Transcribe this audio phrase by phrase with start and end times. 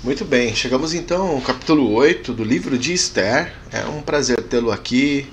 [0.00, 3.52] Muito bem, chegamos então ao capítulo 8 do livro de Esther.
[3.72, 5.26] É um prazer tê-lo aqui.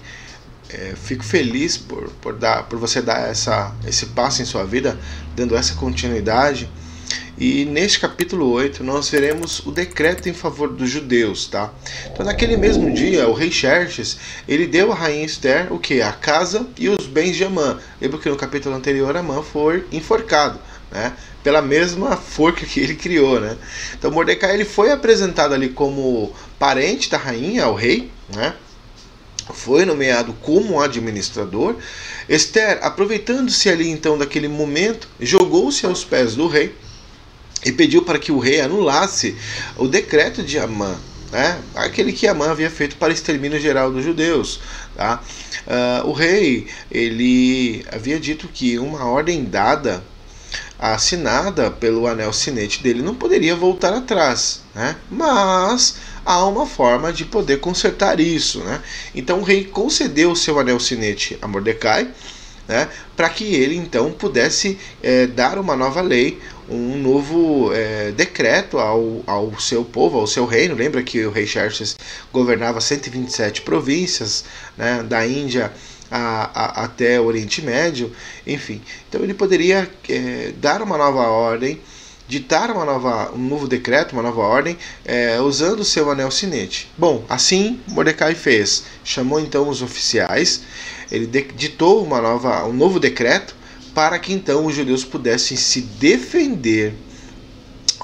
[0.68, 4.98] É, fico feliz por, por, dar, por você dar essa, esse passo em sua vida,
[5.36, 6.68] dando essa continuidade.
[7.38, 11.72] E neste capítulo 8 nós veremos o decreto em favor dos judeus, tá?
[12.12, 16.02] Então naquele mesmo dia, o rei Xerxes, ele deu à rainha Esther o que?
[16.02, 17.78] A casa e os bens de Amã.
[18.02, 20.60] Lembra que no capítulo anterior Amã foi enforcado
[20.96, 21.14] né?
[21.44, 23.58] Pela mesma forca que ele criou, né?
[23.94, 28.54] Então Mordecai ele foi apresentado ali como parente da rainha ao rei, né?
[29.54, 31.76] Foi nomeado como administrador.
[32.28, 36.74] Esther, aproveitando-se ali então daquele momento, jogou-se aos pés do rei
[37.64, 39.36] e pediu para que o rei anulasse
[39.78, 40.98] o decreto de Amã,
[41.32, 41.60] né?
[41.76, 44.60] aquele que Amã havia feito para extermínio geral dos judeus.
[44.96, 45.22] Tá?
[45.68, 50.04] Uh, o rei ele havia dito que uma ordem dada
[50.80, 54.96] assinada pelo anel sinete dele não poderia voltar atrás, né?
[55.10, 58.82] Mas há uma forma de poder consertar isso, né?
[59.14, 62.10] Então o rei concedeu o seu anel sinete a Mordecai,
[62.68, 62.90] né?
[63.16, 69.24] Para que ele então pudesse é, dar uma nova lei, um novo é, decreto ao,
[69.28, 70.76] ao seu povo, ao seu reino.
[70.76, 71.96] Lembra que o rei Xerxes
[72.34, 74.44] governava 127 províncias,
[74.76, 75.04] né?
[75.04, 75.72] Da Índia
[76.16, 78.12] a, a, até o Oriente Médio,
[78.48, 78.82] enfim.
[79.08, 81.82] Então ele poderia é, dar uma nova ordem,
[82.28, 86.90] ditar uma nova, um novo decreto, uma nova ordem, é, usando o seu anel sinete.
[86.98, 88.86] Bom, assim Mordecai fez.
[89.04, 90.62] Chamou então os oficiais,
[91.12, 93.56] ele ditou uma nova, um novo decreto
[93.94, 96.94] para que então os judeus pudessem se defender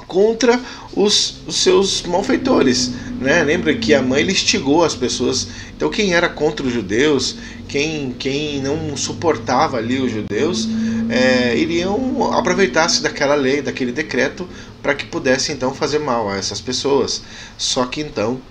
[0.08, 0.60] contra
[0.94, 2.92] os, os, seus malfeitores.
[3.22, 3.44] Né?
[3.44, 5.48] Lembra que a mãe instigou as pessoas.
[5.78, 7.36] Então, quem era contra os judeus,
[7.68, 10.68] quem, quem não suportava ali os judeus,
[11.08, 14.50] é, iriam aproveitar-se daquela lei, daquele decreto,
[14.82, 17.22] para que pudesse então fazer mal a essas pessoas.
[17.60, 18.42] Só que então,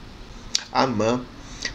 [0.73, 1.21] Amã,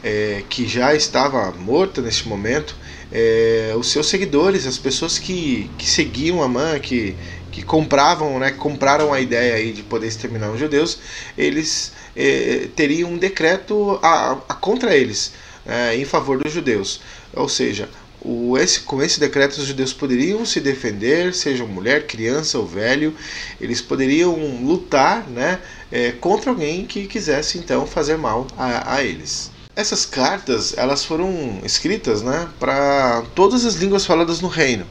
[0.02, 2.78] é, que já estava morta neste momento,
[3.12, 7.14] é, os seus seguidores, as pessoas que, que seguiam Amã, que,
[7.56, 11.00] que compravam, né, compraram a ideia aí de poder exterminar os judeus,
[11.38, 15.32] eles eh, teriam um decreto a, a contra eles,
[15.66, 17.00] eh, em favor dos judeus.
[17.34, 17.88] Ou seja,
[18.22, 23.16] o, esse, com esse decreto os judeus poderiam se defender, seja mulher, criança ou velho,
[23.62, 29.50] eles poderiam lutar né, eh, contra alguém que quisesse então fazer mal a, a eles.
[29.74, 34.86] Essas cartas elas foram escritas né, para todas as línguas faladas no reino.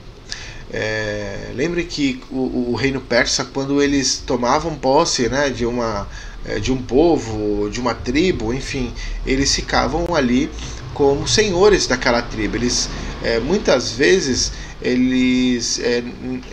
[0.72, 6.08] É, lembre que o, o, reino persa, quando eles tomavam posse né, de, uma,
[6.44, 8.92] é, de um povo, de uma tribo, enfim,
[9.26, 10.50] eles ficavam ali
[10.92, 12.56] como senhores daquela tribo.
[12.56, 12.88] Eles
[13.25, 14.52] é, muitas vezes
[14.82, 16.04] eles, é,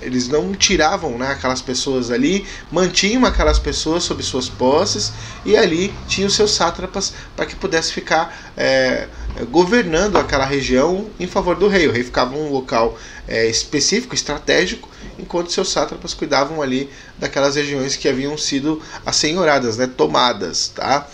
[0.01, 5.11] eles não tiravam né, aquelas pessoas ali, mantinham aquelas pessoas sob suas posses
[5.45, 9.09] e ali tinham seus sátrapas para que pudesse ficar é,
[9.49, 11.87] governando aquela região em favor do rei.
[11.87, 12.97] O rei ficava em um local
[13.27, 19.87] é, específico, estratégico, enquanto seus sátrapas cuidavam ali daquelas regiões que haviam sido assenhoradas, né,
[19.87, 20.69] tomadas.
[20.69, 21.07] Tá?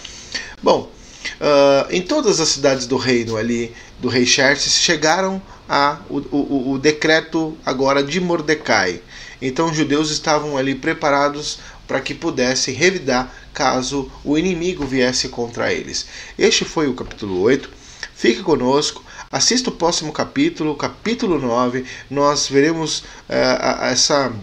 [0.62, 0.92] Bom,
[1.40, 6.72] uh, em todas as cidades do reino ali, do rei Xerxes, chegaram a o, o,
[6.74, 9.02] o decreto agora de Mordecai.
[9.42, 15.72] Então os judeus estavam ali preparados para que pudessem revidar caso o inimigo viesse contra
[15.72, 16.06] eles.
[16.38, 17.70] Este foi o capítulo 8.
[18.18, 21.86] Fique conosco, assista o próximo capítulo, capítulo 9.
[22.10, 24.34] Nós veremos uh, essa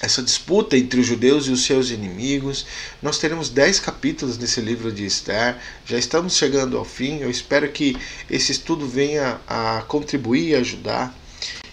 [0.00, 2.64] essa disputa entre os judeus e os seus inimigos.
[3.02, 5.58] Nós teremos dez capítulos nesse livro de Esther.
[5.84, 7.18] Já estamos chegando ao fim.
[7.18, 7.94] Eu espero que
[8.30, 11.14] esse estudo venha a contribuir, ajudar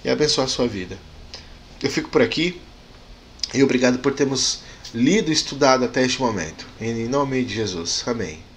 [0.03, 0.97] e abençoar a sua vida.
[1.81, 2.59] Eu fico por aqui
[3.53, 6.65] e obrigado por termos lido e estudado até este momento.
[6.81, 8.03] Em nome de Jesus.
[8.05, 8.54] Amém.